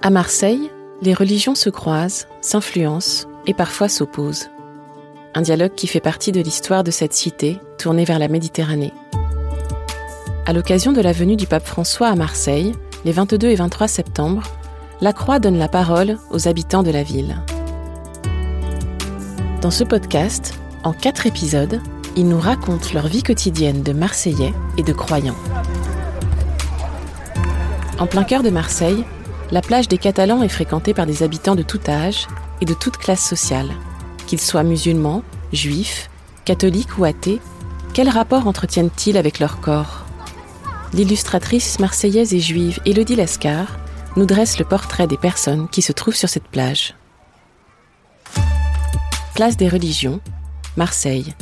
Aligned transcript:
À 0.00 0.10
Marseille, 0.10 0.70
les 1.02 1.12
religions 1.12 1.56
se 1.56 1.70
croisent, 1.70 2.28
s'influencent 2.40 3.26
et 3.48 3.54
parfois 3.54 3.88
s'opposent. 3.88 4.48
Un 5.34 5.42
dialogue 5.42 5.74
qui 5.74 5.88
fait 5.88 5.98
partie 5.98 6.30
de 6.30 6.40
l'histoire 6.40 6.84
de 6.84 6.92
cette 6.92 7.12
cité 7.12 7.58
tournée 7.78 8.04
vers 8.04 8.20
la 8.20 8.28
Méditerranée. 8.28 8.92
À 10.46 10.52
l'occasion 10.52 10.92
de 10.92 11.00
la 11.00 11.10
venue 11.10 11.34
du 11.34 11.48
pape 11.48 11.66
François 11.66 12.08
à 12.08 12.14
Marseille, 12.14 12.74
les 13.04 13.10
22 13.10 13.48
et 13.48 13.56
23 13.56 13.88
septembre, 13.88 14.42
la 15.00 15.12
Croix 15.12 15.40
donne 15.40 15.58
la 15.58 15.68
parole 15.68 16.16
aux 16.30 16.46
habitants 16.46 16.84
de 16.84 16.92
la 16.92 17.02
ville. 17.02 17.36
Dans 19.62 19.72
ce 19.72 19.82
podcast, 19.82 20.54
en 20.84 20.92
quatre 20.92 21.26
épisodes, 21.26 21.80
ils 22.14 22.28
nous 22.28 22.38
racontent 22.38 22.90
leur 22.94 23.08
vie 23.08 23.24
quotidienne 23.24 23.82
de 23.82 23.92
Marseillais 23.92 24.54
et 24.76 24.84
de 24.84 24.92
croyants. 24.92 25.36
En 27.98 28.06
plein 28.06 28.22
cœur 28.22 28.44
de 28.44 28.50
Marseille, 28.50 29.04
la 29.50 29.62
plage 29.62 29.88
des 29.88 29.98
Catalans 29.98 30.42
est 30.42 30.48
fréquentée 30.48 30.94
par 30.94 31.06
des 31.06 31.22
habitants 31.22 31.54
de 31.54 31.62
tout 31.62 31.80
âge 31.88 32.26
et 32.60 32.64
de 32.64 32.74
toute 32.74 32.98
classe 32.98 33.26
sociale. 33.26 33.70
Qu'ils 34.26 34.40
soient 34.40 34.62
musulmans, 34.62 35.22
juifs, 35.52 36.10
catholiques 36.44 36.98
ou 36.98 37.04
athées, 37.04 37.40
quel 37.94 38.08
rapport 38.08 38.46
entretiennent-ils 38.46 39.16
avec 39.16 39.38
leur 39.38 39.60
corps? 39.60 40.04
L'illustratrice 40.92 41.78
marseillaise 41.78 42.34
et 42.34 42.40
juive 42.40 42.80
Élodie 42.84 43.16
Lascar 43.16 43.78
nous 44.16 44.26
dresse 44.26 44.58
le 44.58 44.64
portrait 44.64 45.06
des 45.06 45.16
personnes 45.16 45.68
qui 45.68 45.82
se 45.82 45.92
trouvent 45.92 46.16
sur 46.16 46.28
cette 46.28 46.48
plage. 46.48 46.94
Place 49.34 49.56
des 49.56 49.68
religions, 49.68 50.20
Marseille, 50.76 51.34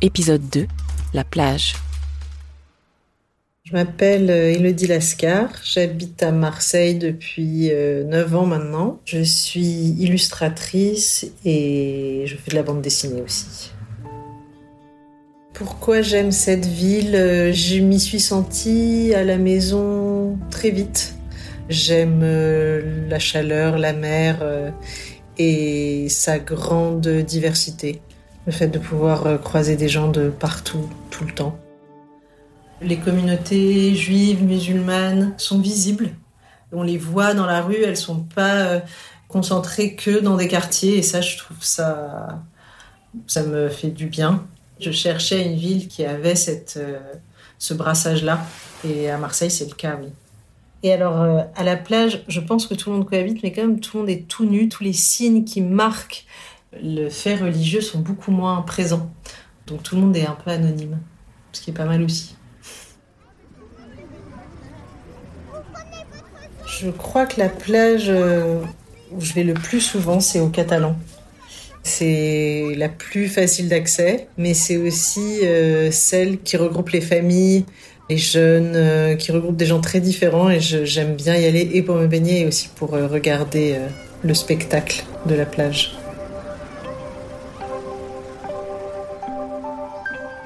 épisode 0.00 0.48
2, 0.48 0.66
la 1.12 1.24
plage. 1.24 1.74
Je 3.66 3.72
m'appelle 3.72 4.28
Elodie 4.28 4.86
Lascar, 4.86 5.48
j'habite 5.62 6.22
à 6.22 6.32
Marseille 6.32 6.96
depuis 6.96 7.68
9 7.68 7.72
euh, 7.72 8.36
ans 8.36 8.46
maintenant. 8.46 9.00
Je 9.06 9.22
suis 9.22 9.96
illustratrice 9.98 11.26
et 11.44 12.24
je 12.26 12.36
fais 12.36 12.50
de 12.50 12.56
la 12.56 12.62
bande 12.62 12.82
dessinée 12.82 13.22
aussi. 13.22 13.72
Pourquoi 15.54 16.02
j'aime 16.02 16.32
cette 16.32 16.66
ville? 16.66 17.14
Je 17.54 17.80
m'y 17.80 18.00
suis 18.00 18.20
sentie 18.20 19.14
à 19.14 19.24
la 19.24 19.38
maison 19.38 20.36
très 20.50 20.70
vite. 20.70 21.14
J'aime 21.68 22.20
euh, 22.22 23.08
la 23.08 23.18
chaleur, 23.18 23.78
la 23.78 23.94
mer 23.94 24.40
euh, 24.42 24.70
et 25.38 26.08
sa 26.10 26.38
grande 26.38 27.08
diversité. 27.08 28.02
Le 28.46 28.52
fait 28.52 28.68
de 28.68 28.78
pouvoir 28.78 29.26
euh, 29.26 29.38
croiser 29.38 29.76
des 29.76 29.88
gens 29.88 30.08
de 30.08 30.28
partout, 30.28 30.90
tout 31.10 31.24
le 31.24 31.32
temps. 31.32 31.58
Les 32.80 32.98
communautés 32.98 33.94
juives, 33.94 34.42
musulmanes 34.42 35.34
sont 35.38 35.58
visibles. 35.58 36.10
On 36.72 36.82
les 36.82 36.98
voit 36.98 37.34
dans 37.34 37.46
la 37.46 37.62
rue, 37.62 37.82
elles 37.82 37.96
sont 37.96 38.20
pas 38.20 38.82
concentrées 39.28 39.94
que 39.94 40.20
dans 40.20 40.36
des 40.36 40.48
quartiers 40.48 40.98
et 40.98 41.02
ça, 41.02 41.20
je 41.20 41.38
trouve 41.38 41.62
ça, 41.62 42.42
ça 43.26 43.42
me 43.44 43.68
fait 43.68 43.90
du 43.90 44.06
bien. 44.06 44.46
Je 44.80 44.90
cherchais 44.90 45.44
une 45.46 45.56
ville 45.56 45.88
qui 45.88 46.04
avait 46.04 46.34
cette, 46.34 46.80
ce 47.58 47.74
brassage-là 47.74 48.44
et 48.84 49.08
à 49.10 49.18
Marseille, 49.18 49.50
c'est 49.50 49.68
le 49.68 49.74
cas, 49.74 49.96
oui. 50.00 50.08
Et 50.84 50.92
alors, 50.92 51.22
euh, 51.22 51.42
à 51.56 51.64
la 51.64 51.76
plage, 51.76 52.24
je 52.28 52.40
pense 52.40 52.66
que 52.66 52.74
tout 52.74 52.90
le 52.90 52.96
monde 52.96 53.08
cohabite, 53.08 53.42
mais 53.42 53.52
quand 53.52 53.62
même, 53.62 53.80
tout 53.80 53.96
le 53.96 54.00
monde 54.02 54.10
est 54.10 54.28
tout 54.28 54.44
nu. 54.44 54.68
Tous 54.68 54.84
les 54.84 54.92
signes 54.92 55.44
qui 55.44 55.62
marquent 55.62 56.26
le 56.74 57.08
fait 57.08 57.36
religieux 57.36 57.80
sont 57.80 58.00
beaucoup 58.00 58.30
moins 58.30 58.60
présents. 58.60 59.10
Donc, 59.66 59.82
tout 59.82 59.94
le 59.94 60.02
monde 60.02 60.14
est 60.14 60.26
un 60.26 60.36
peu 60.44 60.50
anonyme, 60.50 60.98
ce 61.52 61.62
qui 61.62 61.70
est 61.70 61.74
pas 61.74 61.86
mal 61.86 62.02
aussi. 62.02 62.36
Je 66.80 66.90
crois 66.90 67.24
que 67.26 67.38
la 67.38 67.48
plage 67.48 68.06
euh, 68.08 68.58
où 69.12 69.20
je 69.20 69.32
vais 69.32 69.44
le 69.44 69.54
plus 69.54 69.80
souvent, 69.80 70.18
c'est 70.18 70.40
au 70.40 70.48
Catalan. 70.48 70.96
C'est 71.84 72.74
la 72.76 72.88
plus 72.88 73.28
facile 73.28 73.68
d'accès, 73.68 74.26
mais 74.38 74.54
c'est 74.54 74.76
aussi 74.76 75.40
euh, 75.44 75.90
celle 75.92 76.40
qui 76.40 76.56
regroupe 76.56 76.90
les 76.90 77.00
familles, 77.00 77.64
les 78.10 78.16
jeunes, 78.16 78.72
euh, 78.74 79.14
qui 79.14 79.30
regroupent 79.30 79.56
des 79.56 79.66
gens 79.66 79.80
très 79.80 80.00
différents 80.00 80.50
et 80.50 80.60
j'aime 80.60 81.14
bien 81.14 81.36
y 81.36 81.44
aller 81.46 81.70
et 81.74 81.82
pour 81.82 81.94
me 81.96 82.08
baigner 82.08 82.40
et 82.40 82.46
aussi 82.46 82.68
pour 82.74 82.90
regarder 82.90 83.76
le 84.22 84.34
spectacle 84.34 85.04
de 85.26 85.34
la 85.34 85.46
plage. 85.46 85.96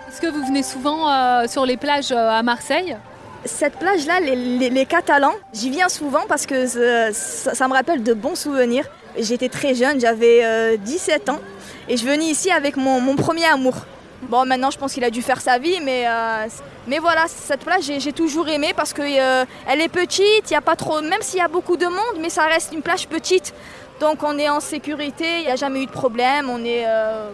Est-ce 0.09 0.21
que 0.21 0.31
vous 0.31 0.45
venez 0.45 0.63
souvent 0.63 1.47
sur 1.47 1.65
les 1.65 1.77
plages 1.77 2.13
à 2.13 2.43
Marseille? 2.43 2.97
Cette 3.45 3.79
plage-là, 3.79 4.21
les, 4.21 4.87
Catalans, 4.87 5.35
j'y 5.53 5.71
viens 5.71 5.89
souvent 5.89 6.23
parce 6.29 6.47
que 6.47 6.67
ça, 6.67 7.69
me 7.69 7.73
rappelle 7.73 8.03
de 8.03 8.15
bons 8.15 8.35
souvenirs. 8.35 8.85
J'étais 9.19 9.49
très 9.49 9.75
jeune, 9.75 10.01
j'avais 10.01 10.79
17 10.79 11.29
ans 11.29 11.41
et 11.89 11.97
je 11.97 12.05
venais 12.05 12.27
ici 12.27 12.51
avec 12.51 12.77
mon 12.77 13.17
premier 13.17 13.47
amour. 13.47 13.75
Bon, 14.23 14.45
maintenant, 14.45 14.71
je 14.71 14.79
pense 14.79 14.93
qu'il 14.95 15.05
a 15.05 15.11
dû 15.11 15.23
faire 15.23 15.41
sa 15.41 15.59
vie, 15.59 15.81
mais, 15.81 16.05
euh, 16.09 16.47
mais 16.89 16.99
voilà, 16.99 17.27
cette 17.29 17.61
plage, 17.61 17.85
j'ai 17.99 18.13
toujours 18.13 18.49
aimé 18.49 18.73
parce 18.77 18.93
qu'elle 18.93 19.21
euh, 19.21 19.45
elle 19.67 19.81
est 19.81 19.89
petite, 19.89 20.51
il 20.51 20.55
a 20.55 20.61
pas 20.61 20.75
trop, 20.75 21.01
même 21.01 21.23
s'il 21.23 21.39
y 21.39 21.43
a 21.43 21.49
beaucoup 21.49 21.77
de 21.77 21.87
monde, 21.87 22.19
mais 22.21 22.29
ça 22.29 22.45
reste 22.47 22.73
une 22.73 22.83
plage 22.83 23.07
petite. 23.07 23.55
Donc, 24.01 24.23
on 24.25 24.37
est 24.37 24.49
en 24.49 24.61
sécurité, 24.61 25.39
il 25.39 25.45
n'y 25.45 25.51
a 25.51 25.57
jamais 25.57 25.83
eu 25.83 25.87
de 25.87 25.93
problème. 25.93 26.51
On 26.51 26.65
est, 26.65 26.85
euh, 26.87 27.31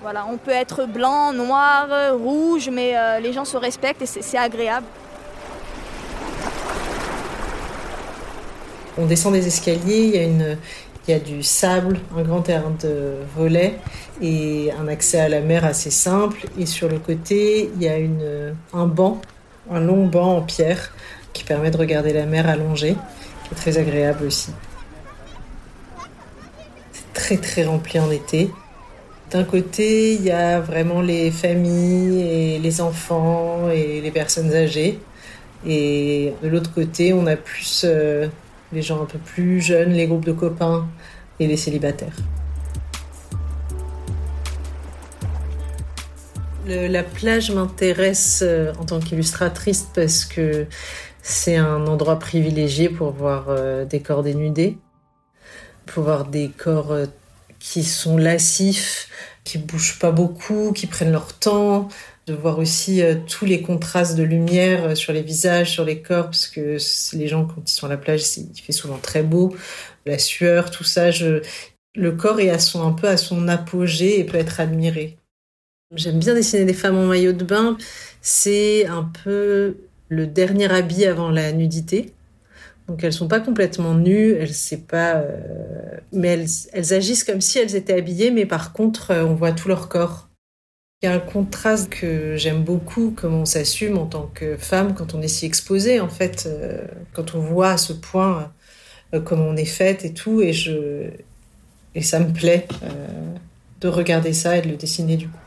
voilà, 0.00 0.26
on 0.30 0.38
peut 0.38 0.50
être 0.50 0.86
blanc, 0.86 1.34
noir, 1.34 1.86
rouge, 2.14 2.70
mais 2.72 2.94
les 3.20 3.32
gens 3.32 3.44
se 3.44 3.56
respectent 3.56 4.02
et 4.02 4.06
c'est 4.06 4.38
agréable. 4.38 4.86
On 8.98 9.06
descend 9.06 9.32
des 9.32 9.46
escaliers, 9.46 10.28
il 11.08 11.10
y 11.10 11.14
a 11.14 11.18
du 11.18 11.42
sable, 11.42 11.98
un 12.16 12.22
grand 12.22 12.42
terrain 12.42 12.74
de 12.82 13.14
volet 13.36 13.78
et 14.20 14.70
un 14.78 14.86
accès 14.86 15.18
à 15.18 15.28
la 15.28 15.40
mer 15.40 15.64
assez 15.64 15.90
simple. 15.90 16.46
Et 16.58 16.66
sur 16.66 16.88
le 16.88 16.98
côté, 16.98 17.70
il 17.74 17.82
y 17.82 17.88
a 17.88 17.94
un 18.74 18.86
banc, 18.86 19.20
un 19.70 19.80
long 19.80 20.06
banc 20.06 20.36
en 20.36 20.42
pierre 20.42 20.92
qui 21.32 21.44
permet 21.44 21.70
de 21.70 21.76
regarder 21.78 22.12
la 22.12 22.26
mer 22.26 22.48
allongée, 22.48 22.96
qui 23.44 23.54
est 23.54 23.56
très 23.56 23.78
agréable 23.78 24.26
aussi. 24.26 24.50
C'est 26.92 27.12
très 27.14 27.36
très 27.38 27.64
rempli 27.64 27.98
en 27.98 28.10
été. 28.10 28.50
D'un 29.30 29.44
côté, 29.44 30.12
il 30.14 30.22
y 30.22 30.30
a 30.30 30.60
vraiment 30.60 31.00
les 31.00 31.30
familles 31.30 32.20
et 32.20 32.58
les 32.58 32.80
enfants 32.82 33.70
et 33.70 34.02
les 34.02 34.10
personnes 34.10 34.52
âgées. 34.52 35.00
Et 35.66 36.34
de 36.42 36.48
l'autre 36.48 36.74
côté, 36.74 37.14
on 37.14 37.26
a 37.26 37.36
plus 37.36 37.84
euh, 37.86 38.28
les 38.72 38.82
gens 38.82 39.02
un 39.02 39.06
peu 39.06 39.18
plus 39.18 39.60
jeunes, 39.60 39.92
les 39.92 40.06
groupes 40.06 40.24
de 40.24 40.32
copains 40.32 40.88
et 41.38 41.46
les 41.46 41.56
célibataires. 41.56 42.16
la 46.64 47.02
plage 47.02 47.50
m'intéresse 47.50 48.40
euh, 48.42 48.72
en 48.78 48.84
tant 48.84 49.00
qu'illustratrice 49.00 49.88
parce 49.94 50.24
que 50.24 50.66
c'est 51.22 51.56
un 51.56 51.86
endroit 51.86 52.18
privilégié 52.18 52.88
pour 52.88 53.12
voir 53.12 53.46
euh, 53.48 53.84
des 53.84 54.00
corps 54.00 54.22
dénudés, 54.22 54.78
pour 55.86 56.04
voir 56.04 56.26
des 56.26 56.50
corps 56.50 56.92
euh, 56.92 57.06
qui 57.58 57.84
sont 57.84 58.16
lascifs, 58.16 59.08
qui 59.44 59.58
bougent 59.58 59.98
pas 59.98 60.10
beaucoup, 60.10 60.72
qui 60.72 60.86
prennent 60.86 61.12
leur 61.12 61.32
temps, 61.32 61.88
de 62.26 62.34
voir 62.34 62.58
aussi 62.58 63.02
euh, 63.02 63.16
tous 63.26 63.44
les 63.44 63.62
contrastes 63.62 64.16
de 64.16 64.22
lumière 64.22 64.84
euh, 64.84 64.94
sur 64.94 65.12
les 65.12 65.22
visages, 65.22 65.70
sur 65.70 65.84
les 65.84 66.02
corps, 66.02 66.26
parce 66.26 66.46
que 66.46 66.76
les 67.16 67.28
gens, 67.28 67.46
quand 67.46 67.68
ils 67.68 67.74
sont 67.74 67.86
à 67.86 67.90
la 67.90 67.96
plage, 67.96 68.22
il 68.36 68.60
fait 68.60 68.72
souvent 68.72 68.98
très 68.98 69.22
beau, 69.22 69.54
la 70.06 70.18
sueur, 70.18 70.70
tout 70.70 70.84
ça. 70.84 71.10
Le 71.94 72.12
corps 72.12 72.40
est 72.40 72.50
à 72.50 72.58
son, 72.58 72.86
un 72.86 72.92
peu 72.92 73.08
à 73.08 73.16
son 73.16 73.48
apogée 73.48 74.20
et 74.20 74.24
peut 74.24 74.38
être 74.38 74.60
admiré. 74.60 75.18
J'aime 75.94 76.18
bien 76.18 76.34
dessiner 76.34 76.64
des 76.64 76.72
femmes 76.72 76.96
en 76.96 77.06
maillot 77.06 77.32
de 77.32 77.44
bain. 77.44 77.76
C'est 78.22 78.86
un 78.86 79.10
peu 79.24 79.76
le 80.08 80.26
dernier 80.26 80.72
habit 80.72 81.04
avant 81.04 81.30
la 81.30 81.52
nudité. 81.52 82.14
Donc 82.88 83.04
elles 83.04 83.12
sont 83.12 83.28
pas 83.28 83.40
complètement 83.40 83.94
nues, 83.94 84.32
elles 84.32 84.54
c'est 84.54 84.82
euh, 84.92 85.36
mais 86.12 86.46
elles 86.72 86.92
agissent 86.92 87.24
comme 87.24 87.40
si 87.40 87.58
elles 87.58 87.76
étaient 87.76 87.94
habillées, 87.94 88.30
mais 88.30 88.44
par 88.44 88.72
contre 88.72 89.14
on 89.14 89.34
voit 89.34 89.52
tout 89.52 89.68
leur 89.68 89.88
corps. 89.88 90.28
Il 91.02 91.06
y 91.06 91.08
a 91.08 91.14
un 91.14 91.18
contraste 91.18 91.90
que 91.90 92.36
j'aime 92.36 92.62
beaucoup, 92.62 93.12
comment 93.16 93.40
on 93.40 93.44
s'assume 93.44 93.98
en 93.98 94.06
tant 94.06 94.30
que 94.32 94.56
femme 94.56 94.94
quand 94.94 95.14
on 95.14 95.20
est 95.20 95.26
si 95.26 95.46
exposée, 95.46 95.98
en 95.98 96.08
fait, 96.08 96.44
euh, 96.46 96.86
quand 97.12 97.34
on 97.34 97.40
voit 97.40 97.70
à 97.70 97.76
ce 97.76 97.92
point 97.92 98.52
euh, 99.12 99.20
comment 99.20 99.46
on 99.46 99.56
est 99.56 99.64
faite 99.64 100.04
et 100.04 100.14
tout, 100.14 100.40
et, 100.42 100.52
je, 100.52 101.10
et 101.96 102.02
ça 102.02 102.20
me 102.20 102.32
plaît 102.32 102.68
euh, 102.84 103.34
de 103.80 103.88
regarder 103.88 104.32
ça 104.32 104.56
et 104.56 104.62
de 104.62 104.68
le 104.68 104.76
dessiner 104.76 105.16
du 105.16 105.28
coup. 105.28 105.41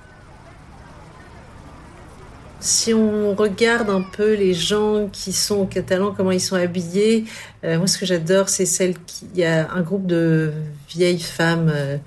Si 2.60 2.94
on 2.94 3.36
regarde 3.36 3.90
un 3.90 4.02
peu 4.02 4.34
les 4.34 4.54
gens 4.54 5.08
qui 5.12 5.34
sont 5.34 5.58
au 5.58 5.66
Catalan, 5.66 6.14
comment 6.16 6.32
ils 6.32 6.42
sont 6.42 6.56
habillés, 6.56 7.26
euh, 7.64 7.78
moi 7.78 7.86
ce 7.86 7.98
que 7.98 8.06
j'adore 8.06 8.50
c'est 8.50 8.66
celle 8.66 8.98
qui... 9.04 9.28
Il 9.34 9.40
y 9.40 9.46
a 9.46 9.70
un 9.72 9.82
groupe 9.82 10.08
de 10.08 10.54
vieilles 10.90 11.20
femmes 11.20 11.72
euh, 11.74 11.98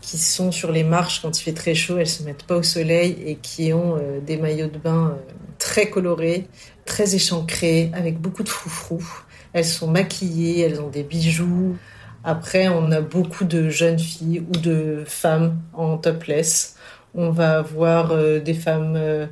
qui 0.00 0.16
sont 0.16 0.52
sur 0.52 0.70
les 0.70 0.84
marches 0.84 1.20
quand 1.20 1.38
il 1.38 1.42
fait 1.42 1.52
très 1.52 1.74
chaud, 1.74 1.98
elles 1.98 2.06
se 2.06 2.22
mettent 2.22 2.44
pas 2.44 2.56
au 2.56 2.62
soleil 2.62 3.16
et 3.26 3.36
qui 3.36 3.72
ont 3.72 3.96
euh, 3.96 4.20
des 4.20 4.36
maillots 4.36 4.68
de 4.68 4.78
bain 4.78 5.18
très 5.58 5.90
colorés, 5.90 6.46
très 6.84 7.14
échancrés, 7.14 7.90
avec 7.92 8.18
beaucoup 8.18 8.44
de 8.44 8.48
froufrou. 8.48 9.04
Elles 9.52 9.64
sont 9.64 9.88
maquillées, 9.88 10.60
elles 10.60 10.80
ont 10.80 10.88
des 10.88 11.02
bijoux. 11.02 11.76
Après, 12.24 12.68
on 12.68 12.90
a 12.92 13.00
beaucoup 13.00 13.44
de 13.44 13.68
jeunes 13.68 13.98
filles 13.98 14.44
ou 14.48 14.52
de 14.58 15.02
femmes 15.06 15.58
en 15.72 15.98
topless. 15.98 16.76
On 17.14 17.30
va 17.30 17.58
avoir 17.58 18.14
des 18.40 18.52
femmes 18.52 19.28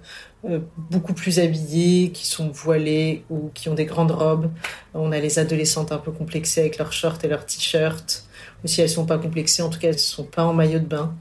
beaucoup 0.90 1.14
plus 1.14 1.38
habillées, 1.38 2.10
qui 2.10 2.26
sont 2.26 2.48
voilées 2.48 3.24
ou 3.30 3.50
qui 3.54 3.68
ont 3.68 3.74
des 3.74 3.84
grandes 3.84 4.10
robes. 4.10 4.50
On 4.92 5.12
a 5.12 5.18
les 5.18 5.38
adolescentes 5.38 5.92
un 5.92 5.98
peu 5.98 6.12
complexées 6.12 6.60
avec 6.60 6.78
leurs 6.78 6.92
shorts 6.92 7.18
et 7.24 7.28
leurs 7.28 7.46
t-shirts. 7.46 8.24
Ou 8.62 8.68
si 8.68 8.80
elles 8.80 8.90
sont 8.90 9.06
pas 9.06 9.18
complexées, 9.18 9.62
en 9.62 9.70
tout 9.70 9.78
cas, 9.78 9.88
elles 9.88 9.98
sont 9.98 10.24
pas 10.24 10.44
en 10.44 10.52
maillot 10.52 10.78
de 10.78 10.86
bain. 10.86 11.14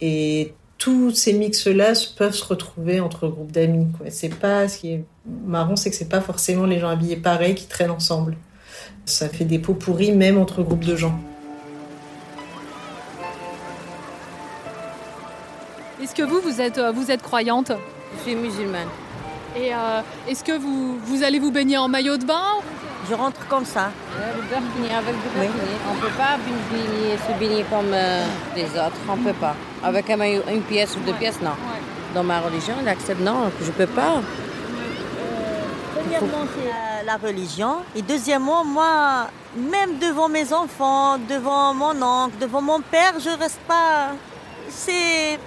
Et 0.00 0.54
tous 0.78 1.10
ces 1.12 1.32
mix-là 1.32 1.92
peuvent 2.16 2.34
se 2.34 2.44
retrouver 2.44 3.00
entre 3.00 3.28
groupes 3.28 3.52
d'amis. 3.52 3.86
C'est 4.10 4.34
pas 4.34 4.68
ce 4.68 4.78
qui 4.78 4.92
est 4.92 5.04
marrant, 5.46 5.76
c'est 5.76 5.90
que 5.90 5.96
c'est 5.96 6.08
pas 6.08 6.20
forcément 6.20 6.66
les 6.66 6.78
gens 6.78 6.88
habillés 6.88 7.16
pareil 7.16 7.54
qui 7.54 7.66
traînent 7.66 7.90
ensemble. 7.90 8.36
Ça 9.06 9.28
fait 9.28 9.44
des 9.44 9.58
pots 9.58 9.74
pourris 9.74 10.12
même 10.12 10.36
entre 10.38 10.62
groupes 10.62 10.84
de 10.84 10.96
gens. 10.96 11.18
Est-ce 16.02 16.14
que 16.14 16.22
vous, 16.22 16.40
vous 16.40 16.60
êtes, 16.60 16.78
euh, 16.78 16.92
vous 16.92 17.10
êtes 17.10 17.22
croyante? 17.22 17.72
Je 18.16 18.22
suis 18.22 18.34
musulmane. 18.34 18.88
Et 19.56 19.74
euh, 19.74 20.00
est-ce 20.28 20.44
que 20.44 20.56
vous, 20.58 20.98
vous 20.98 21.22
allez 21.22 21.38
vous 21.38 21.50
baigner 21.50 21.78
en 21.78 21.88
maillot 21.88 22.18
de 22.18 22.24
bain 22.24 22.58
Je 23.08 23.14
rentre 23.14 23.46
comme 23.48 23.64
ça. 23.64 23.90
Le 24.18 24.56
avec. 24.94 25.14
On 25.90 25.94
ne 25.94 26.00
peut 26.00 26.16
pas 26.16 26.36
baigner, 26.36 27.16
se 27.16 27.38
baigner 27.38 27.64
comme 27.70 27.92
euh, 27.92 28.24
les 28.54 28.64
autres. 28.64 28.98
On 29.08 29.16
ne 29.16 29.24
peut 29.24 29.38
pas. 29.40 29.54
Avec 29.82 30.10
un 30.10 30.16
maillot, 30.16 30.42
une 30.52 30.62
pièce 30.62 30.94
ou 30.96 31.00
deux 31.00 31.14
pièces, 31.14 31.40
non. 31.40 31.52
Dans 32.14 32.24
ma 32.24 32.40
religion, 32.40 32.74
il 32.82 32.88
accepte 32.88 33.20
non, 33.20 33.50
je 33.60 33.66
ne 33.66 33.72
peux 33.72 33.86
pas. 33.86 34.16
Euh, 34.16 34.20
premièrement, 35.94 36.46
c'est 36.54 37.04
la 37.06 37.16
religion. 37.16 37.76
Et 37.94 38.02
deuxièmement, 38.02 38.64
moi, 38.64 39.28
même 39.56 39.98
devant 39.98 40.28
mes 40.28 40.52
enfants, 40.52 41.16
devant 41.18 41.72
mon 41.72 42.02
oncle, 42.02 42.36
devant 42.40 42.60
mon 42.60 42.80
père, 42.80 43.14
je 43.18 43.30
ne 43.30 43.36
reste 43.36 43.60
pas. 43.66 44.08
C'est 44.68 45.38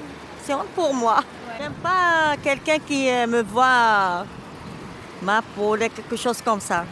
honte 0.49 0.67
pour 0.75 0.95
moi. 0.95 1.19
J'aime 1.59 1.73
pas 1.83 2.37
quelqu'un 2.41 2.79
qui 2.79 3.09
euh, 3.09 3.27
me 3.27 3.43
voit 3.43 4.25
ma 5.21 5.41
peau, 5.41 5.75
quelque 5.75 6.15
chose 6.15 6.41
comme 6.41 6.61
ça. 6.61 6.85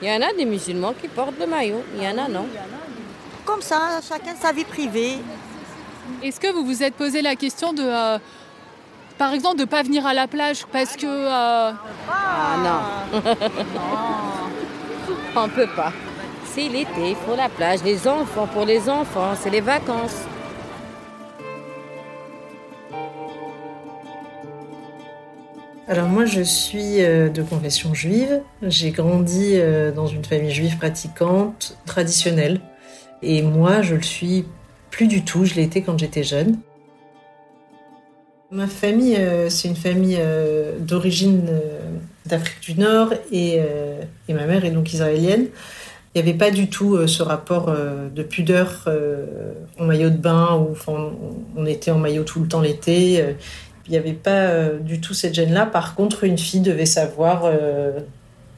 Il 0.00 0.06
y 0.06 0.12
en 0.12 0.22
a 0.22 0.32
des 0.32 0.44
musulmans 0.44 0.92
qui 0.92 1.08
portent 1.08 1.36
le 1.40 1.46
maillot, 1.46 1.82
il 1.96 2.04
y 2.04 2.06
en 2.06 2.16
a 2.18 2.28
non? 2.28 2.46
Comme 3.44 3.60
ça, 3.60 3.98
chacun 4.08 4.36
sa 4.40 4.52
vie 4.52 4.64
privée. 4.64 5.18
Est-ce 6.22 6.38
que 6.38 6.52
vous 6.52 6.64
vous 6.64 6.84
êtes 6.84 6.94
posé 6.94 7.22
la 7.22 7.34
question 7.34 7.72
de, 7.72 7.82
euh, 7.82 8.20
par 9.18 9.32
exemple, 9.32 9.56
de 9.56 9.62
ne 9.62 9.66
pas 9.66 9.82
venir 9.82 10.06
à 10.06 10.14
la 10.14 10.28
plage 10.28 10.64
parce 10.70 10.94
que... 10.94 11.06
Euh, 11.06 11.72
ah 12.08 12.56
non. 12.62 12.82
On 15.36 15.48
peut 15.48 15.66
pas. 15.74 15.92
C'est 16.44 16.68
l'été, 16.68 17.10
il 17.10 17.16
faut 17.16 17.34
la 17.34 17.48
plage. 17.48 17.82
Les 17.82 18.06
enfants, 18.06 18.46
pour 18.46 18.64
les 18.64 18.88
enfants, 18.88 19.34
c'est 19.34 19.50
les 19.50 19.60
vacances. 19.60 20.22
Alors 25.86 26.08
moi 26.08 26.24
je 26.24 26.40
suis 26.40 27.02
euh, 27.02 27.28
de 27.28 27.42
confession 27.42 27.92
juive. 27.92 28.40
J'ai 28.62 28.90
grandi 28.90 29.50
euh, 29.54 29.92
dans 29.92 30.06
une 30.06 30.24
famille 30.24 30.50
juive 30.50 30.78
pratiquante, 30.78 31.76
traditionnelle. 31.84 32.60
Et 33.20 33.42
moi 33.42 33.82
je 33.82 33.94
le 33.94 34.02
suis 34.02 34.46
plus 34.90 35.06
du 35.06 35.24
tout. 35.24 35.44
Je 35.44 35.54
l'ai 35.54 35.62
été 35.62 35.82
quand 35.82 35.98
j'étais 35.98 36.24
jeune. 36.24 36.58
Ma 38.50 38.66
famille, 38.66 39.16
euh, 39.16 39.50
c'est 39.50 39.68
une 39.68 39.76
famille 39.76 40.18
d'origine 40.78 41.50
d'Afrique 42.24 42.60
du 42.62 42.80
Nord 42.80 43.12
et, 43.30 43.60
ma 44.28 44.46
mère 44.46 44.64
est 44.64 44.70
donc 44.70 44.92
israélienne. 44.92 45.48
Il 46.14 46.22
n'y 46.22 46.28
avait 46.28 46.38
pas 46.38 46.50
du 46.50 46.70
tout 46.70 47.06
ce 47.08 47.22
rapport 47.22 47.74
de 48.14 48.22
pudeur 48.22 48.88
en 49.78 49.84
maillot 49.84 50.10
de 50.10 50.16
bain 50.16 50.56
où 50.56 50.74
on 51.56 51.66
était 51.66 51.90
en 51.90 51.98
maillot 51.98 52.22
tout 52.22 52.40
le 52.40 52.48
temps 52.48 52.60
l'été. 52.60 53.34
Il 53.86 53.90
n'y 53.90 53.98
avait 53.98 54.14
pas 54.14 54.30
euh, 54.30 54.78
du 54.78 55.00
tout 55.00 55.12
cette 55.12 55.34
gêne-là. 55.34 55.66
Par 55.66 55.94
contre, 55.94 56.24
une 56.24 56.38
fille 56.38 56.60
devait 56.60 56.86
savoir 56.86 57.42
euh, 57.44 58.00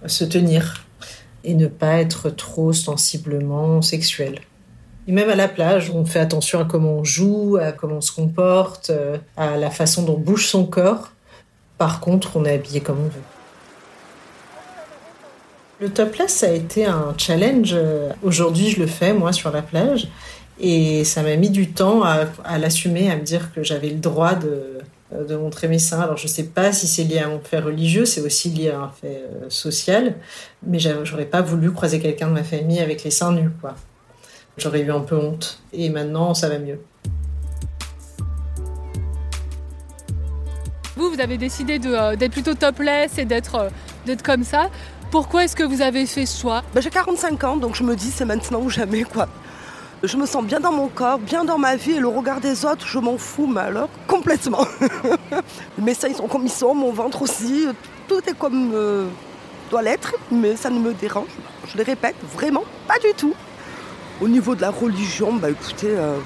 se 0.07 0.25
tenir 0.25 0.85
et 1.43 1.55
ne 1.55 1.67
pas 1.67 1.99
être 1.99 2.31
trop 2.31 2.73
sensiblement 2.73 3.83
sexuelle. 3.83 4.41
Et 5.09 5.13
même 5.13 5.29
à 5.29 5.35
la 5.35 5.49
plage, 5.49 5.91
on 5.91 6.05
fait 6.05 6.21
attention 6.21 6.61
à 6.61 6.65
comment 6.65 6.93
on 6.93 7.05
joue, 7.05 7.59
à 7.61 7.73
comment 7.73 7.97
on 7.97 8.01
se 8.01 8.13
comporte, 8.13 8.91
euh, 8.91 9.19
à 9.37 9.57
la 9.57 9.71
façon 9.71 10.03
dont 10.05 10.17
bouge 10.17 10.47
son 10.47 10.65
corps. 10.65 11.11
Par 11.79 12.01
contre, 12.01 12.37
on 12.37 12.45
est 12.45 12.55
habillé 12.55 12.81
comme 12.81 12.99
on 12.99 13.09
veut. 13.09 13.23
Le 15.81 15.91
topless, 15.91 16.33
ça 16.33 16.47
a 16.47 16.51
été 16.51 16.87
un 16.87 17.15
challenge. 17.19 17.77
Aujourd'hui, 18.23 18.71
je 18.71 18.81
le 18.81 18.87
fais, 18.87 19.13
moi, 19.13 19.33
sur 19.35 19.51
la 19.51 19.61
plage. 19.61 20.09
Et 20.59 21.05
ça 21.05 21.23
m'a 21.23 21.37
mis 21.37 21.51
du 21.51 21.71
temps 21.71 22.03
à, 22.03 22.25
à 22.45 22.57
l'assumer, 22.57 23.11
à 23.11 23.17
me 23.17 23.21
dire 23.21 23.53
que 23.53 23.63
j'avais 23.63 23.91
le 23.91 23.99
droit 23.99 24.35
de, 24.35 24.79
de 25.13 25.37
montrer 25.37 25.69
mes 25.69 25.79
seins. 25.79 26.01
Alors 26.01 26.17
je 26.17 26.25
ne 26.25 26.29
sais 26.29 26.45
pas 26.45 26.73
si 26.73 26.87
c'est 26.87 27.05
lié 27.05 27.19
à 27.19 27.29
mon 27.29 27.41
fait 27.41 27.61
religieux, 27.61 28.05
c'est 28.05 28.21
aussi 28.21 28.51
lié 28.51 28.71
à 28.71 28.81
un 28.81 28.89
fait 28.89 29.23
euh, 29.25 29.49
social, 29.49 30.17
mais 30.67 30.79
j'aurais 30.79 31.27
pas 31.27 31.43
voulu 31.43 31.73
croiser 31.73 32.01
quelqu'un 32.01 32.29
de 32.29 32.33
ma 32.33 32.45
famille 32.45 32.81
avec 32.81 33.05
les 33.05 33.11
seins 33.11 33.33
nus, 33.33 33.51
quoi. 33.61 33.75
J'aurais 34.59 34.81
eu 34.81 34.91
un 34.91 35.01
peu 35.01 35.17
honte. 35.17 35.61
Et 35.73 35.91
maintenant, 35.91 36.33
ça 36.33 36.49
va 36.49 36.59
mieux. 36.59 36.81
Vous, 40.97 41.11
vous 41.11 41.21
avez 41.21 41.37
décidé 41.37 41.79
euh, 41.85 42.17
d'être 42.17 42.33
plutôt 42.33 42.55
topless 42.55 43.19
et 43.19 43.27
d'être 43.27 43.69
comme 44.25 44.45
ça. 44.45 44.71
Pourquoi 45.11 45.45
est-ce 45.45 45.55
que 45.55 45.63
vous 45.63 45.83
avez 45.83 46.07
fait 46.07 46.27
ce 46.27 46.41
choix? 46.41 46.65
Bah, 46.75 46.81
J'ai 46.81 46.91
45 46.91 47.45
ans, 47.45 47.57
donc 47.57 47.75
je 47.75 47.83
me 47.83 47.95
dis 47.95 48.11
c'est 48.11 48.25
maintenant 48.25 48.61
ou 48.61 48.71
jamais, 48.71 49.03
quoi. 49.03 49.29
Je 50.03 50.19
me 50.19 50.27
sens 50.27 50.45
bien 50.45 50.61
dans 50.61 50.73
mon 50.73 50.89
corps, 50.89 51.19
bien 51.19 51.43
dans 51.43 51.57
ma 51.57 51.75
vie 51.75 51.93
et 51.93 52.01
le 52.01 52.09
regard 52.09 52.41
des 52.41 52.67
autres, 52.67 52.87
je 52.87 52.99
m'en 52.99 53.17
fous, 53.17 53.47
mais 53.47 53.63
complètement. 54.07 54.67
mes 55.79 55.95
seins 55.95 56.13
sont 56.13 56.29
comme 56.29 56.45
ils 56.45 56.51
sont, 56.51 56.75
mon 56.75 56.93
ventre 56.93 57.23
aussi, 57.23 57.67
tout 58.07 58.21
est 58.29 58.37
comme 58.39 58.73
euh, 58.75 59.07
doit 59.71 59.81
l'être, 59.81 60.15
mais 60.31 60.55
ça 60.55 60.69
ne 60.69 60.79
me 60.79 60.93
dérange, 60.93 61.31
je 61.67 61.79
le 61.79 61.83
répète, 61.83 62.15
vraiment 62.35 62.65
pas 62.87 62.99
du 62.99 63.15
tout. 63.17 63.33
Au 64.21 64.29
niveau 64.29 64.55
de 64.55 64.61
la 64.61 64.71
religion, 64.71 65.33
bah 65.33 65.49
écoutez, 65.49 65.97
euh, 65.97 66.19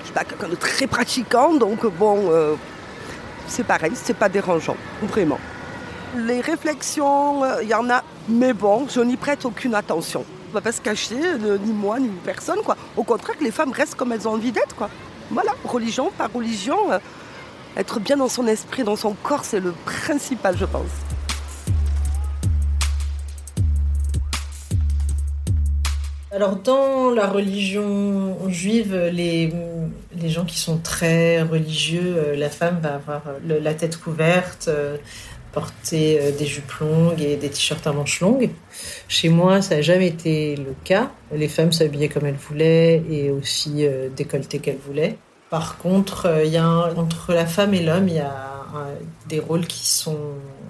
je 0.00 0.04
suis 0.04 0.14
pas 0.14 0.24
quelqu'un 0.24 0.48
de 0.48 0.56
très 0.56 0.86
pratiquant, 0.86 1.54
donc 1.54 1.86
bon, 1.86 2.30
euh, 2.30 2.56
c'est 3.46 3.64
pareil, 3.64 3.92
c'est 3.94 4.16
pas 4.16 4.28
dérangeant, 4.28 4.76
vraiment. 5.02 5.40
Les 6.14 6.42
réflexions, 6.42 7.42
il 7.62 7.68
y 7.68 7.74
en 7.74 7.88
a, 7.88 8.02
mais 8.28 8.52
bon, 8.52 8.86
je 8.86 9.00
n'y 9.00 9.16
prête 9.16 9.46
aucune 9.46 9.74
attention. 9.74 10.26
On 10.50 10.54
va 10.54 10.62
pas 10.62 10.72
se 10.72 10.80
cacher, 10.80 11.16
ni 11.62 11.72
moi, 11.72 12.00
ni 12.00 12.08
personne. 12.24 12.60
Quoi. 12.64 12.76
Au 12.96 13.02
contraire, 13.02 13.36
que 13.36 13.44
les 13.44 13.50
femmes 13.50 13.72
restent 13.72 13.96
comme 13.96 14.12
elles 14.12 14.26
ont 14.26 14.32
envie 14.32 14.50
d'être. 14.50 14.74
Quoi. 14.74 14.88
Voilà, 15.30 15.52
religion 15.64 16.10
par 16.16 16.32
religion, 16.32 16.90
euh, 16.90 16.98
être 17.76 18.00
bien 18.00 18.16
dans 18.16 18.30
son 18.30 18.46
esprit, 18.46 18.82
dans 18.82 18.96
son 18.96 19.12
corps, 19.12 19.44
c'est 19.44 19.60
le 19.60 19.72
principal, 19.84 20.56
je 20.56 20.64
pense. 20.64 20.88
Alors 26.30 26.56
dans 26.56 27.10
la 27.10 27.26
religion 27.26 28.48
juive, 28.48 28.94
les, 29.12 29.52
les 30.16 30.28
gens 30.28 30.44
qui 30.44 30.58
sont 30.58 30.78
très 30.78 31.42
religieux, 31.42 32.14
euh, 32.16 32.36
la 32.36 32.48
femme 32.48 32.80
va 32.82 32.94
avoir 32.94 33.22
la 33.44 33.74
tête 33.74 33.98
couverte, 33.98 34.66
euh, 34.68 34.96
porter 35.52 36.20
euh, 36.20 36.30
des 36.36 36.46
jupes 36.46 36.72
longues 36.80 37.20
et 37.20 37.36
des 37.36 37.48
t-shirts 37.48 37.86
à 37.86 37.92
manches 37.92 38.20
longues. 38.20 38.50
Chez 39.08 39.28
moi, 39.28 39.62
ça 39.62 39.76
n'a 39.76 39.82
jamais 39.82 40.08
été 40.08 40.56
le 40.56 40.74
cas. 40.84 41.10
Les 41.32 41.48
femmes 41.48 41.72
s'habillaient 41.72 42.08
comme 42.08 42.26
elles 42.26 42.34
voulaient 42.34 43.02
et 43.10 43.30
aussi 43.30 43.86
euh, 43.86 44.08
décolletées 44.14 44.58
qu'elles 44.58 44.78
voulaient. 44.78 45.16
Par 45.50 45.78
contre, 45.78 46.26
euh, 46.26 46.44
y 46.44 46.56
a 46.56 46.68
entre 46.68 47.32
la 47.32 47.46
femme 47.46 47.74
et 47.74 47.82
l'homme, 47.82 48.08
il 48.08 48.16
y 48.16 48.20
a 48.20 48.44
des 49.28 49.40
rôles 49.40 49.66
qui 49.66 49.88
sont 49.88 50.18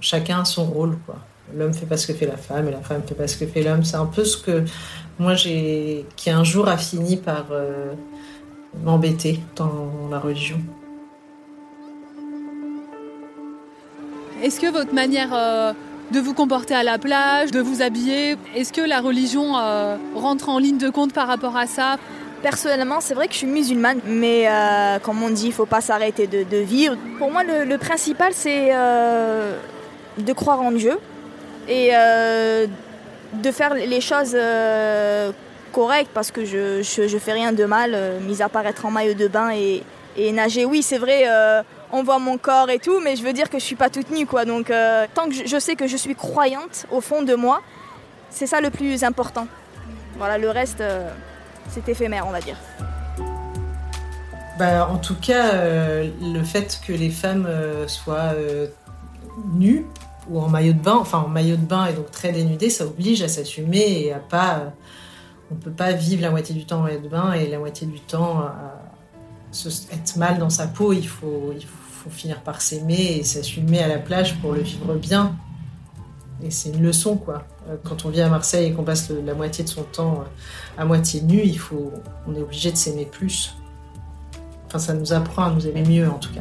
chacun 0.01 0.43
a 0.43 0.45
son 0.45 0.65
rôle 0.65 0.97
quoi. 1.05 1.17
L'homme 1.53 1.75
fait 1.75 1.87
pas 1.87 1.97
ce 1.97 2.07
que 2.07 2.13
fait 2.13 2.27
la 2.27 2.37
femme 2.37 2.69
et 2.69 2.71
la 2.71 2.81
femme 2.81 3.03
fait 3.05 3.17
pas 3.17 3.27
ce 3.27 3.37
que 3.37 3.47
fait 3.47 3.63
l'homme. 3.63 3.83
C'est 3.83 3.97
un 3.97 4.07
peu 4.07 4.25
ce 4.25 4.37
que 4.37 4.65
moi 5.19 5.35
j'ai 5.35 6.07
qui 6.15 6.31
un 6.31 6.45
jour 6.45 6.69
a 6.69 6.77
fini 6.77 7.17
par 7.17 7.47
m'embêter 8.85 9.41
dans 9.57 9.91
la 10.13 10.21
religion. 10.21 10.61
Est-ce 14.43 14.61
que 14.61 14.71
votre 14.71 14.95
manière 14.95 15.31
euh, 15.33 15.73
de 16.13 16.21
vous 16.21 16.33
comporter 16.33 16.75
à 16.75 16.85
la 16.85 16.99
plage, 16.99 17.51
de 17.51 17.61
vous 17.61 17.83
habiller, 17.83 18.37
est-ce 18.55 18.73
que 18.73 18.81
la 18.81 19.01
religion 19.01 19.59
euh, 19.59 19.97
rentre 20.15 20.49
en 20.49 20.59
ligne 20.59 20.79
de 20.79 20.91
compte 20.91 21.13
par 21.13 21.27
rapport 21.27 21.57
à 21.57 21.67
ça? 21.67 21.97
Personnellement, 22.41 23.01
c'est 23.01 23.15
vrai 23.15 23.27
que 23.27 23.33
je 23.33 23.39
suis 23.39 23.49
musulmane, 23.49 23.99
mais 24.07 24.47
euh, 24.47 25.01
comme 25.01 25.21
on 25.25 25.31
dit, 25.31 25.47
il 25.47 25.53
faut 25.53 25.67
pas 25.67 25.81
s'arrêter 25.81 26.29
de, 26.29 26.57
vivre. 26.59 26.97
Pour 27.19 27.33
moi, 27.33 27.43
le, 27.43 27.77
principal, 27.79 28.33
c'est 28.33 28.71
de 28.71 30.33
croire 30.35 30.61
en 30.63 30.71
Dieu 30.71 30.97
et 31.69 31.91
de 31.91 33.51
faire 33.51 33.75
les 33.75 34.01
choses 34.01 34.37
correctes 35.73 36.13
parce 36.15 36.31
que 36.31 36.45
je, 36.45 36.81
je, 36.83 37.19
fais 37.19 37.33
rien 37.33 37.53
de 37.53 37.65
mal, 37.65 37.97
mis 38.29 38.41
à 38.41 38.49
part 38.49 38.65
être 38.69 38.87
en 38.87 38.93
maillot 38.93 39.15
de 39.15 39.27
bain 39.27 39.51
et 39.51 40.33
nager. 40.33 40.65
Oui, 40.65 40.83
c'est 40.83 40.99
vrai 40.99 41.25
on 41.93 42.03
voit 42.03 42.19
mon 42.19 42.39
corps 42.39 42.71
et 42.71 42.79
tout, 42.79 43.01
mais 43.01 43.17
je 43.17 43.23
veux 43.23 43.33
dire 43.33 43.51
que 43.51 43.59
je 43.59 43.65
suis 43.65 43.77
pas 43.77 43.91
toute 43.91 44.11
nue, 44.11 44.27
quoi. 44.27 44.45
Donc, 44.45 44.71
euh, 44.71 45.07
tant 45.15 45.29
que 45.29 45.35
je, 45.35 45.59
sais 45.59 45.77
que 45.77 45.87
je 45.87 45.97
suis 45.97 46.15
croyante 46.15 46.87
au 46.91 47.01
fond 47.01 47.23
de 47.23 47.35
moi, 47.35 47.63
c'est 48.31 48.47
ça 48.47 48.61
le 48.61 48.71
plus 48.71 49.05
important. 49.05 49.47
Voilà, 50.17 50.39
le 50.39 50.51
reste, 50.51 50.81
euh, 50.81 51.11
c'est 51.71 51.89
éphémère, 51.89 52.27
on 52.27 52.31
va 52.31 52.41
dire. 52.41 52.57
Bah, 54.59 54.89
en 54.91 54.99
tout 54.99 55.15
cas, 55.15 55.55
euh, 55.55 56.11
le 56.21 56.43
fait 56.43 56.81
que 56.87 56.93
les 56.93 57.11
femmes 57.11 57.49
soient 57.87 58.35
nues 59.55 59.87
ou 60.29 60.41
en 60.41 60.49
maillot 60.49 60.73
de 60.73 60.81
bain, 60.81 60.97
enfin 60.97 61.19
en 61.19 61.29
maillot 61.29 61.57
de 61.57 61.65
bain 61.65 61.87
et 61.87 61.93
donc 61.93 62.11
très 62.11 62.33
dénudées, 62.33 62.71
ça 62.71 62.85
oblige 62.85 63.23
à 63.23 63.29
s'assumer 63.29 64.03
et 64.03 64.13
à 64.13 64.19
pas. 64.19 64.73
on 65.51 65.55
peut 65.55 65.71
pas 65.71 65.93
vivre 65.93 66.21
la 66.21 66.31
moitié 66.31 66.55
du 66.55 66.67
temps 66.67 66.81
en 66.81 66.83
maillot 66.83 67.01
de 67.01 67.09
bain 67.09 67.33
et 67.33 67.47
la 67.47 67.59
moitié 67.59 67.87
du 67.87 68.01
temps 68.01 68.45
être 69.93 70.17
mal 70.17 70.39
dans 70.39 70.51
sa 70.51 70.67
peau, 70.67 70.93
il 70.93 71.07
faut, 71.07 71.55
finir 72.11 72.41
par 72.41 72.63
s'aimer 72.63 73.19
et 73.19 73.23
s'assumer 73.23 73.81
à 73.81 73.89
la 73.89 73.99
plage 73.99 74.39
pour 74.41 74.53
le 74.53 74.63
vivre 74.63 74.95
bien. 74.95 75.37
Et 76.43 76.51
c'est 76.51 76.71
une 76.71 76.83
leçon, 76.83 77.17
quoi. 77.17 77.45
Euh, 77.69 77.77
quand 77.85 78.07
on 78.07 78.09
vit 78.09 78.23
à 78.23 78.31
Marseille 78.31 78.69
et 78.69 78.73
qu'on 78.73 78.85
passe 78.85 79.11
la 79.11 79.35
moitié 79.35 79.63
de 79.63 79.69
son 79.69 79.83
temps 79.83 80.23
euh, 80.23 80.81
à 80.81 80.87
moitié 80.87 81.21
nu, 81.21 81.43
il 81.45 81.59
faut, 81.59 81.93
on 82.27 82.35
est 82.35 82.41
obligé 82.41 82.73
de 82.73 82.77
s'aimer 82.77 83.05
plus. 83.05 83.57
Enfin, 84.67 84.79
ça 84.79 84.95
nous 84.95 85.13
apprend 85.13 85.45
à 85.45 85.51
nous 85.51 85.67
aimer 85.67 85.83
mieux, 85.83 86.09
en 86.09 86.19
tout 86.19 86.33
cas. 86.33 86.41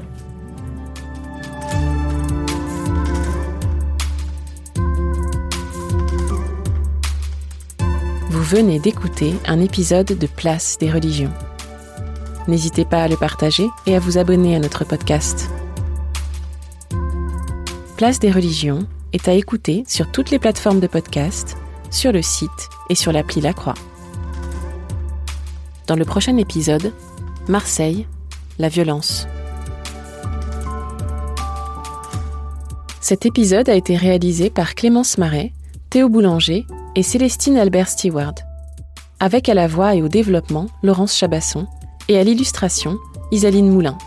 Vous 8.30 8.44
venez 8.44 8.80
d'écouter 8.80 9.34
un 9.48 9.60
épisode 9.60 10.06
de 10.08 10.28
Place 10.28 10.78
des 10.78 10.92
religions. 10.92 11.34
N'hésitez 12.48 12.86
pas 12.86 13.04
à 13.04 13.08
le 13.08 13.18
partager 13.18 13.68
et 13.86 13.96
à 13.96 14.00
vous 14.00 14.18
abonner 14.18 14.56
à 14.56 14.60
notre 14.60 14.86
podcast. 14.86 15.50
Place 17.98 18.20
des 18.20 18.32
religions 18.32 18.88
est 19.12 19.28
à 19.28 19.34
écouter 19.34 19.84
sur 19.88 20.10
toutes 20.12 20.32
les 20.32 20.40
plateformes 20.40 20.80
de 20.80 20.88
podcast, 20.88 21.58
sur 21.92 22.12
le 22.12 22.22
site 22.22 22.70
et 22.90 22.96
sur 22.96 23.12
l'appli 23.12 23.42
La 23.42 23.54
Croix. 23.54 23.74
Dans 25.88 25.96
le 25.96 26.06
prochain 26.06 26.38
épisode, 26.38 26.94
Marseille, 27.50 28.08
la 28.60 28.70
violence. 28.70 29.28
Cet 33.02 33.26
épisode 33.26 33.70
a 33.70 33.76
été 33.76 33.96
réalisé 33.96 34.50
par 34.50 34.76
Clémence 34.76 35.18
Marais, 35.18 35.54
Théo 35.90 36.08
Boulanger 36.08 36.66
et 36.96 37.04
Célestine 37.04 37.58
Albert 37.58 37.90
Stewart, 37.90 38.36
avec 39.20 39.50
à 39.50 39.54
la 39.54 39.68
voix 39.68 39.96
et 39.96 40.02
au 40.02 40.08
développement 40.08 40.68
Laurence 40.84 41.16
Chabasson 41.16 41.68
et 42.08 42.18
à 42.18 42.24
l'illustration 42.24 43.00
Isaline 43.32 43.70
Moulin. 43.70 43.98